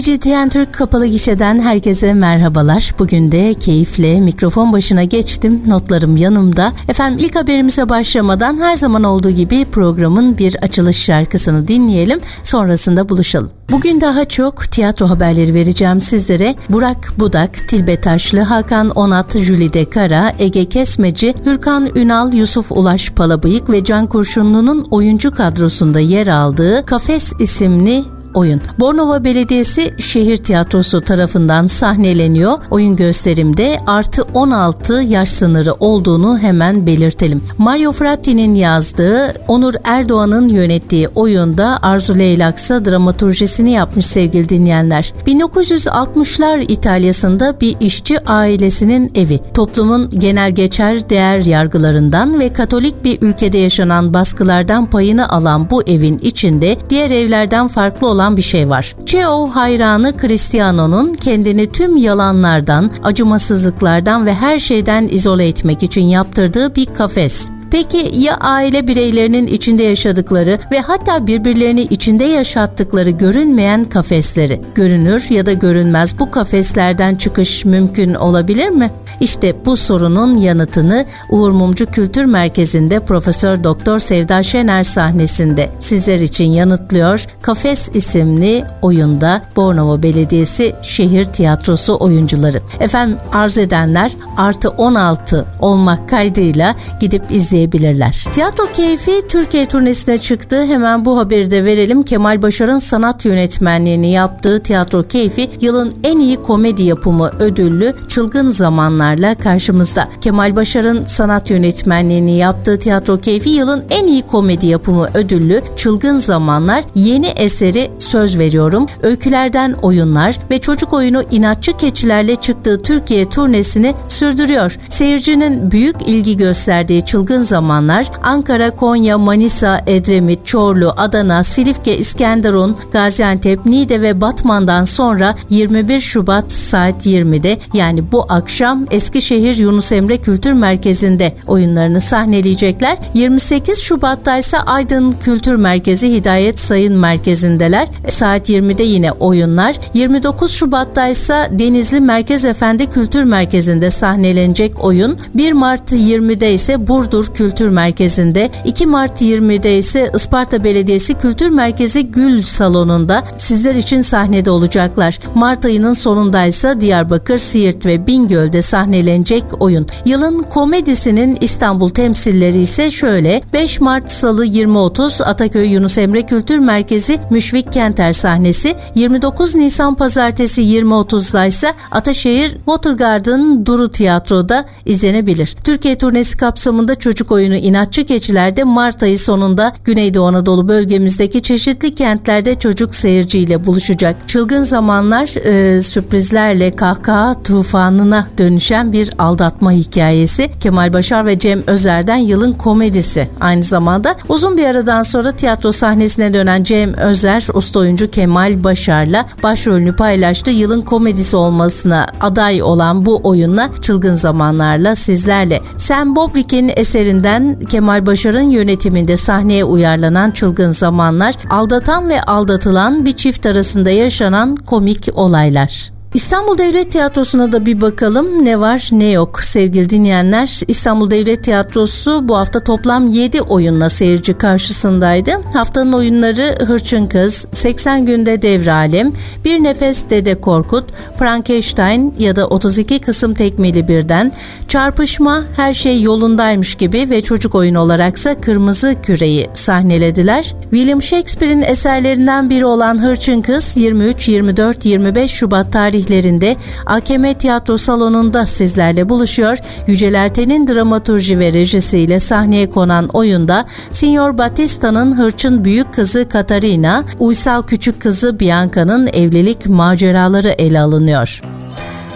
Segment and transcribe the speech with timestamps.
[0.00, 2.92] CGTN Türk Kapalı Gişe'den herkese merhabalar.
[2.98, 5.62] Bugün de keyifle mikrofon başına geçtim.
[5.66, 6.72] Notlarım yanımda.
[6.88, 12.20] Efendim ilk haberimize başlamadan her zaman olduğu gibi programın bir açılış şarkısını dinleyelim.
[12.44, 13.50] Sonrasında buluşalım.
[13.70, 16.54] Bugün daha çok tiyatro haberleri vereceğim sizlere.
[16.70, 23.70] Burak Budak, Tilbe Taşlı, Hakan Onat, Jülide Kara, Ege Kesmeci, Hürkan Ünal, Yusuf Ulaş Palabıyık
[23.70, 28.04] ve Can Kurşunlu'nun oyuncu kadrosunda yer aldığı Kafes isimli
[28.34, 28.60] oyun.
[28.80, 32.58] Bornova Belediyesi Şehir Tiyatrosu tarafından sahneleniyor.
[32.70, 37.42] Oyun gösterimde artı 16 yaş sınırı olduğunu hemen belirtelim.
[37.58, 45.12] Mario Fratti'nin yazdığı, Onur Erdoğan'ın yönettiği oyunda Arzu Leylaksa dramaturjisini yapmış sevgili dinleyenler.
[45.26, 49.40] 1960'lar İtalya'sında bir işçi ailesinin evi.
[49.54, 56.18] Toplumun genel geçer değer yargılarından ve Katolik bir ülkede yaşanan baskılardan payını alan bu evin
[56.18, 58.96] içinde diğer evlerden farklı olan olan bir şey var.
[59.06, 66.86] Cheo hayranı Cristiano'nun kendini tüm yalanlardan, acımasızlıklardan ve her şeyden izole etmek için yaptırdığı bir
[66.86, 67.50] kafes.
[67.72, 74.60] Peki ya aile bireylerinin içinde yaşadıkları ve hatta birbirlerini içinde yaşattıkları görünmeyen kafesleri?
[74.74, 78.90] Görünür ya da görünmez bu kafeslerden çıkış mümkün olabilir mi?
[79.20, 86.44] İşte bu sorunun yanıtını Uğur Mumcu Kültür Merkezi'nde Profesör Doktor Sevda Şener sahnesinde sizler için
[86.44, 87.26] yanıtlıyor.
[87.42, 92.60] Kafes isimli oyunda Bornova Belediyesi Şehir Tiyatrosu oyuncuları.
[92.80, 97.22] Efendim arzu edenler artı 16 olmak kaydıyla gidip
[97.62, 98.24] izleyebilirler.
[98.32, 100.64] Tiyatro Keyfi Türkiye turnesine çıktı.
[100.66, 102.02] Hemen bu haberi de verelim.
[102.02, 109.12] Kemal Başar'ın sanat yönetmenliğini yaptığı Tiyatro Keyfi yılın en iyi komedi yapımı ödüllü Çılgın Zamanlar
[109.12, 110.08] oyunlarla karşımızda.
[110.20, 116.84] Kemal Başar'ın sanat yönetmenliğini yaptığı Tiyatro Keyfi yılın en iyi komedi yapımı ödüllü Çılgın Zamanlar
[116.94, 124.78] yeni eseri Söz Veriyorum, öykülerden oyunlar ve çocuk oyunu İnatçı Keçilerle çıktığı Türkiye turnesini sürdürüyor.
[124.88, 133.66] Seyircinin büyük ilgi gösterdiği Çılgın Zamanlar Ankara, Konya, Manisa, Edremit, Çorlu, Adana, Silifke, İskenderun, Gaziantep,
[133.66, 140.52] Niğde ve Batman'dan sonra 21 Şubat saat 20'de yani bu akşam Eskişehir Yunus Emre Kültür
[140.52, 142.98] Merkezi'nde oyunlarını sahneleyecekler.
[143.14, 147.88] 28 Şubat'ta ise Aydın Kültür Merkezi Hidayet Sayın Merkezi'ndeler.
[148.08, 149.76] Saat 20'de yine oyunlar.
[149.94, 155.16] 29 Şubat'ta ise Denizli Merkez Efendi Kültür Merkezi'nde sahnelenecek oyun.
[155.34, 162.06] 1 Mart 20'de ise Burdur Kültür Merkezi'nde, 2 Mart 20'de ise Isparta Belediyesi Kültür Merkezi
[162.10, 165.18] Gül Salonu'nda sizler için sahnede olacaklar.
[165.34, 169.86] Mart ayının sonunda ise Diyarbakır, Siirt ve Bingöl'de sahnelenecek oyun.
[170.04, 177.18] Yılın komedisinin İstanbul temsilleri ise şöyle 5 Mart Salı 20.30 Ataköy Yunus Emre Kültür Merkezi
[177.30, 185.56] Müşvik Kenter sahnesi 29 Nisan Pazartesi 20.30'da ise Ataşehir Watergarden Duru Tiyatro'da izlenebilir.
[185.64, 192.54] Türkiye turnesi kapsamında çocuk oyunu İnatçı Keçiler'de Mart ayı sonunda Güneydoğu Anadolu bölgemizdeki çeşitli kentlerde
[192.54, 194.28] çocuk seyirciyle buluşacak.
[194.28, 200.50] Çılgın zamanlar e, sürprizlerle kahkaha tufanına dönüşen bir aldatma hikayesi.
[200.60, 203.28] Kemal Başar ve Cem Özer'den yılın komedisi.
[203.40, 209.26] Aynı zamanda uzun bir aradan sonra tiyatro sahnesine dönen Cem Özer, usta oyuncu Kemal Başar'la
[209.42, 210.50] başrolünü paylaştı.
[210.50, 215.60] Yılın komedisi olmasına aday olan bu oyunla çılgın zamanlarla sizlerle.
[215.78, 216.72] Sam Bobrick'in
[217.12, 224.56] eserinden Kemal Başar'ın yönetiminde sahneye uyarlanan Çılgın Zamanlar, aldatan ve aldatılan bir çift arasında yaşanan
[224.56, 225.91] komik olaylar.
[226.14, 230.60] İstanbul Devlet Tiyatrosu'na da bir bakalım ne var ne yok sevgili dinleyenler.
[230.68, 235.30] İstanbul Devlet Tiyatrosu bu hafta toplam 7 oyunla seyirci karşısındaydı.
[235.54, 239.12] Haftanın oyunları Hırçın Kız, 80 Günde Devralem,
[239.44, 240.84] Bir Nefes Dede Korkut,
[241.18, 244.32] Frankenstein ya da 32 kısım tekmeli birden,
[244.68, 250.54] Çarpışma, Her Şey Yolundaymış gibi ve çocuk oyunu olaraksa Kırmızı Küreyi sahnelediler.
[250.70, 256.56] William Shakespeare'in eserlerinden biri olan Hırçın Kız 23, 24, 25 Şubat tarih tarihlerinde
[256.86, 259.58] AKM Tiyatro Salonu'nda sizlerle buluşuyor.
[259.86, 267.62] Yücel Erten'in dramaturji ve rejisiyle sahneye konan oyunda Signor Battista'nın hırçın büyük kızı Katarina, uysal
[267.62, 271.42] küçük kızı Bianca'nın evlilik maceraları ele alınıyor.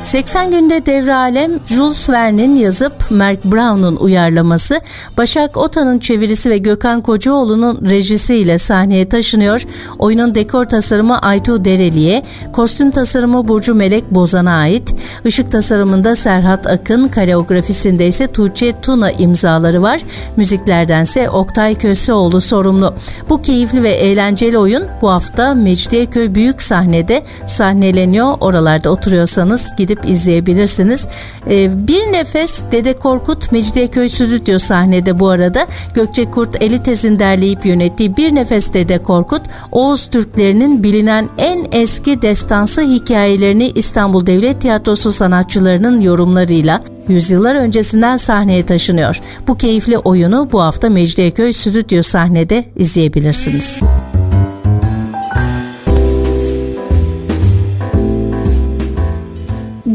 [0.02, 4.81] 80 günde devre alem Jules Verne'in yazıp Mark Brown'un uyarlaması,
[5.19, 9.62] Başak Ota'nın çevirisi ve Gökhan Kocaoğlu'nun rejisiyle sahneye taşınıyor.
[9.98, 12.22] Oyunun dekor tasarımı Aytu Dereli'ye,
[12.52, 14.94] kostüm tasarımı Burcu Melek Bozan'a ait.
[15.25, 20.00] Işık tasarımında Serhat Akın, koreografisinde ise Tuğçe Tuna imzaları var.
[20.37, 22.94] Müziklerdense Oktay Köseoğlu sorumlu.
[23.28, 28.34] Bu keyifli ve eğlenceli oyun bu hafta Mecidiyeköy Büyük Sahnede sahneleniyor.
[28.40, 31.08] Oralarda oturuyorsanız gidip izleyebilirsiniz.
[31.50, 35.66] Ee, bir nefes Dede Korkut Mecidiyeköy Stüdyo sahnede bu arada.
[35.94, 42.81] Gökçe Kurt Elitez'in derleyip yönettiği Bir Nefes Dede Korkut, Oğuz Türklerinin bilinen en eski destansı
[42.81, 49.20] hikayelerini İstanbul Devlet Tiyatrosu sanatçılarının yorumlarıyla yüzyıllar öncesinden sahneye taşınıyor.
[49.49, 53.81] Bu keyifli oyunu bu hafta Mecidiyeköy Stüdyo sahnede izleyebilirsiniz.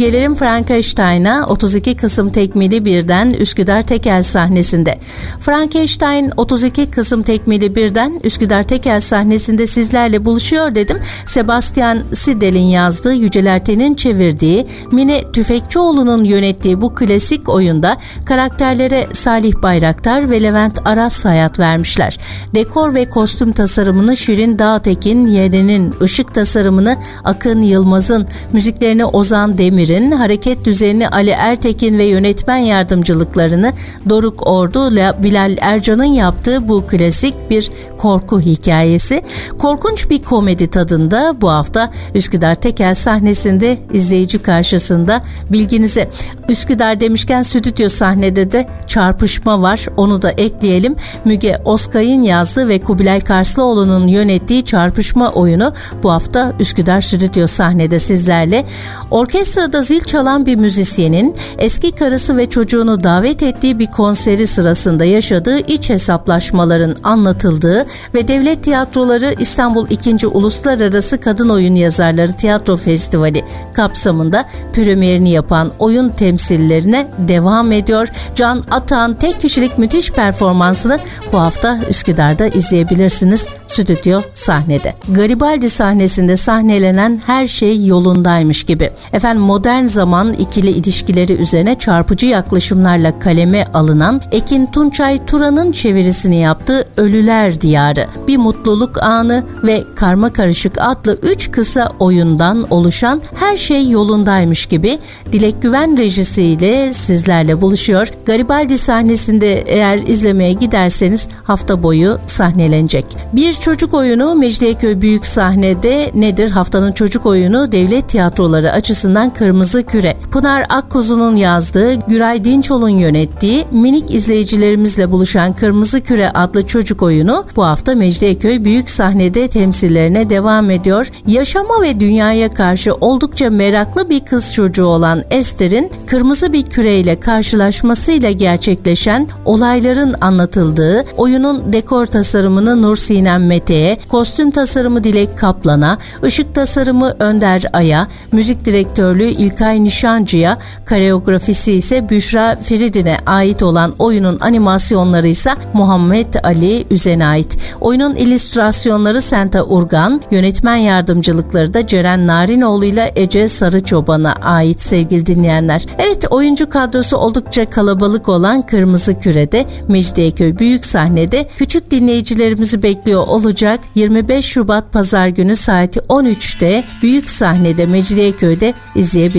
[0.02, 5.00] Gelelim Frankenstein'a 32 Kasım tekmili birden Üsküdar Tekel sahnesinde.
[5.40, 10.98] Frankenstein 32 Kasım tekmili birden Üsküdar Tekel sahnesinde sizlerle buluşuyor dedim.
[11.26, 20.30] Sebastian Sidel'in yazdığı Yücel Erten'in çevirdiği Mine Tüfekçioğlu'nun yönettiği bu klasik oyunda karakterlere Salih Bayraktar
[20.30, 22.18] ve Levent Aras hayat vermişler.
[22.56, 30.12] Dekor ve kostüm tasarımını Şirin Dağtekin, Yeren'in ışık tasarımını Akın Yılmaz'ın, müziklerini Ozan Demir Demir'in
[30.12, 33.74] hareket düzenini Ali Ertekin ve yönetmen yardımcılıklarını
[34.10, 39.22] Doruk Ordu ile Bilal Ercan'ın yaptığı bu klasik bir korku hikayesi.
[39.60, 46.10] Korkunç bir komedi tadında bu hafta Üsküdar Tekel sahnesinde izleyici karşısında bilginize.
[46.50, 50.96] Üsküdar demişken stüdyo sahnede de çarpışma var onu da ekleyelim.
[51.26, 55.74] Müge Oskay'ın yazdığı ve Kubilay Karslıoğlu'nun yönettiği çarpışma oyunu
[56.04, 58.64] bu hafta Üsküdar stüdyo sahnede sizlerle.
[59.12, 65.58] Orkestrada zil çalan bir müzisyenin eski karısı ve çocuğunu davet ettiği bir konseri sırasında yaşadığı
[65.58, 70.28] iç hesaplaşmaların anlatıldığı ve Devlet Tiyatroları İstanbul 2.
[70.28, 73.44] Uluslararası Kadın Oyun Yazarları Tiyatro Festivali
[73.74, 74.44] kapsamında
[74.74, 78.08] premierini yapan oyun temsillerine devam ediyor.
[78.36, 81.00] Can Atan tek kişilik müthiş performansını
[81.32, 84.94] bu hafta Üsküdar'da izleyebilirsiniz stüdyo sahnede.
[85.10, 88.90] Garibaldi sahnesinde sahnelenen her şey yolundaymış gibi.
[89.14, 96.88] Efendim modern zaman ikili ilişkileri üzerine çarpıcı yaklaşımlarla kaleme alınan Ekin Tunçay Turan'ın çevirisini yaptığı
[96.98, 103.90] Ölüler Diyarı, Bir Mutluluk Anı ve Karma Karışık adlı üç kısa oyundan oluşan her şey
[103.90, 105.00] yolundaymış gibi
[105.32, 108.12] Dilek Güven rejisiyle sizlerle buluşuyor.
[108.26, 113.06] Garibaldi sahnesinde eğer izlemeye giderseniz hafta boyu sahnelenecek.
[113.34, 116.50] Bir çocuk oyunu Mecidiyeköy Büyük Sahnede nedir?
[116.50, 120.18] Haftanın çocuk oyunu devlet tiyatroları açısından Kırmızı Küre.
[120.32, 127.66] Pınar Akkuzu'nun yazdığı, Güray Dinçol'un yönettiği, minik izleyicilerimizle buluşan Kırmızı Küre adlı çocuk oyunu bu
[127.66, 131.12] hafta Mecidiyeköy Büyük Sahnede temsillerine devam ediyor.
[131.28, 138.32] Yaşama ve dünyaya karşı oldukça meraklı bir kız çocuğu olan Esther'in kırmızı bir küreyle karşılaşmasıyla
[138.32, 147.14] gerçekleşen olayların anlatıldığı oyunun dekor tasarımını Nur Sinem Mete'ye, kostüm tasarımı Dilek Kaplan'a, ışık tasarımı
[147.20, 150.58] Önder Ay'a, müzik direktörlüğü İlkay Nişancı'ya,
[150.90, 157.58] koreografisi ise Büşra Feridin'e ait olan oyunun animasyonları ise Muhammed Ali Üzen'e ait.
[157.80, 165.86] Oyunun illüstrasyonları Senta Urgan, yönetmen yardımcılıkları da Ceren Narinoğlu ile Ece Sarıçoban'a ait sevgili dinleyenler.
[165.98, 173.80] Evet oyuncu kadrosu oldukça kalabalık olan Kırmızı Küre'de Mecidiyeköy Büyük Sahnede küçük dinleyicilerimizi bekliyor olacak
[173.96, 179.31] 25 Şubat Pazar günü saati 13'te Büyük Sahnede Mecidiyeköy'de izleyebilirsiniz.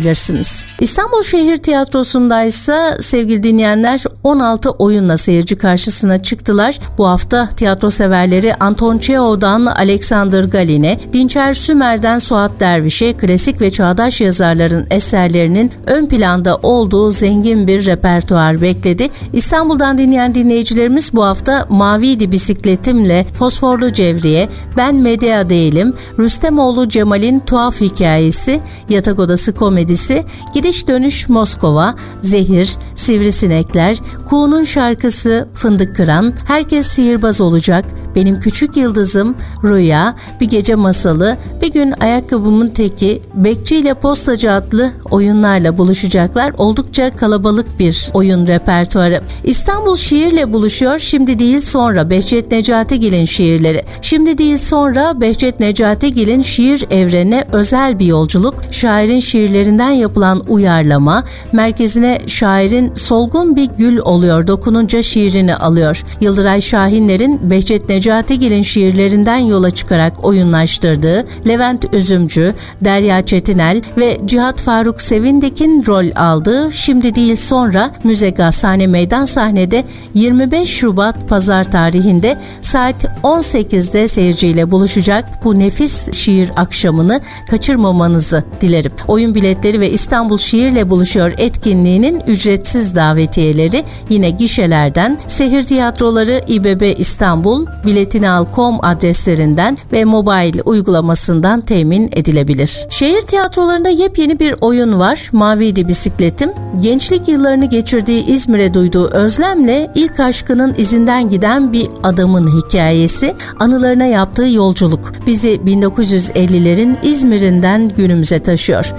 [0.81, 6.79] İstanbul Şehir Tiyatrosu'nda ise sevgili dinleyenler 16 oyunla seyirci karşısına çıktılar.
[6.99, 14.21] Bu hafta tiyatro severleri Anton Çehov'dan Alexander Galin'e, Dinçer Sümer'den Suat Derviş'e klasik ve çağdaş
[14.21, 19.09] yazarların eserlerinin ön planda olduğu zengin bir repertuar bekledi.
[19.33, 27.81] İstanbul'dan dinleyen dinleyicilerimiz bu hafta Maviydi Bisikletimle Fosforlu Cevriye, Ben Medya Değilim, Rüstemoğlu Cemal'in Tuhaf
[27.81, 30.25] Hikayesi, Yatak Odası Komedisi,
[30.55, 33.97] Gidiş Dönüş Moskova, Zehir, Sivrisinekler,
[34.29, 37.85] Kuğu'nun şarkısı Fındık Kıran, Herkes Sihirbaz Olacak,
[38.15, 39.35] benim Küçük Yıldızım,
[39.65, 46.53] Rüya, Bir Gece Masalı, Bir Gün Ayakkabımın Teki, Bekçi ile Postacı adlı oyunlarla buluşacaklar.
[46.59, 49.21] Oldukça kalabalık bir oyun repertuarı.
[49.45, 50.99] İstanbul şiirle buluşuyor.
[50.99, 53.83] Şimdi değil sonra Behçet Necatigil'in şiirleri.
[54.03, 58.55] Şimdi değil sonra Behçet Necatigil'in şiir evrenine özel bir yolculuk.
[58.71, 66.03] Şairin şiirlerini şiirlerinden yapılan uyarlama merkezine şairin solgun bir gül oluyor dokununca şiirini alıyor.
[66.21, 75.01] Yıldıray Şahinler'in Behçet Necatigil'in şiirlerinden yola çıkarak oyunlaştırdığı Levent Üzümcü, Derya Çetinel ve Cihat Faruk
[75.01, 83.05] Sevindik'in rol aldığı Şimdi Değil Sonra Müze Gazhane Meydan Sahnede 25 Şubat Pazar tarihinde saat
[83.23, 88.93] 18'de seyirciyle buluşacak bu nefis şiir akşamını kaçırmamanızı dilerim.
[89.09, 97.67] Oyun biletleri ve İstanbul Şiirle Buluşuyor etkinliğinin ücretsiz davetiyeleri yine gişelerden Sehir Tiyatroları İBB İstanbul,
[97.87, 102.87] biletinal.com adreslerinden ve mobil uygulamasından temin edilebilir.
[102.89, 105.31] Şehir tiyatrolarında yepyeni bir oyun var.
[105.33, 106.51] Maviydi Bisikletim.
[106.83, 114.49] Gençlik yıllarını geçirdiği İzmir'e duyduğu özlemle ilk aşkının izinden giden bir adamın hikayesi, anılarına yaptığı
[114.49, 118.93] yolculuk bizi 1950'lerin İzmir'inden günümüze taşıyor.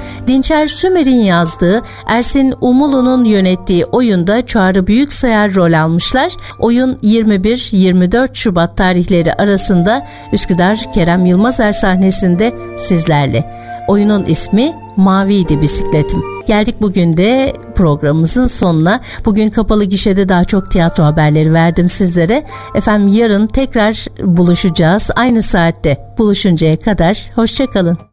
[0.53, 6.33] Dinçer Sümer'in yazdığı, Ersin Umulu'nun yönettiği oyunda Çağrı Büyüksayar rol almışlar.
[6.59, 13.55] Oyun 21-24 Şubat tarihleri arasında Üsküdar Kerem Yılmazer sahnesinde sizlerle.
[13.87, 16.21] Oyunun ismi Maviydi Bisikletim.
[16.47, 18.99] Geldik bugün de programımızın sonuna.
[19.25, 22.43] Bugün kapalı gişede daha çok tiyatro haberleri verdim sizlere.
[22.75, 25.11] Efendim yarın tekrar buluşacağız.
[25.15, 28.12] Aynı saatte buluşuncaya kadar hoşçakalın.